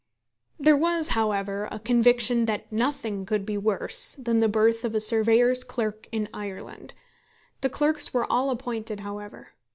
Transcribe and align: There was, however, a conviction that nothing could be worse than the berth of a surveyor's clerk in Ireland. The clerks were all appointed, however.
There 0.59 0.75
was, 0.75 1.09
however, 1.09 1.67
a 1.71 1.77
conviction 1.77 2.47
that 2.47 2.71
nothing 2.71 3.23
could 3.23 3.45
be 3.45 3.55
worse 3.55 4.15
than 4.15 4.39
the 4.39 4.47
berth 4.49 4.83
of 4.83 4.95
a 4.95 4.99
surveyor's 4.99 5.63
clerk 5.63 6.07
in 6.11 6.27
Ireland. 6.33 6.95
The 7.61 7.69
clerks 7.69 8.11
were 8.11 8.25
all 8.27 8.49
appointed, 8.49 9.01
however. 9.01 9.49